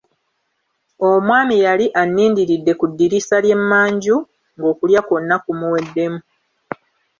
[1.09, 4.15] Omwami yali annindiridde ku ddirisa ery'emmanju
[4.57, 6.19] ng'okulya kwonna kumuweddemu.